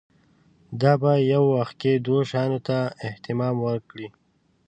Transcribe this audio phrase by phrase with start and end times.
[0.81, 4.07] دا په یوه وخت کې دوو شیانو ته اهتمام وکړي.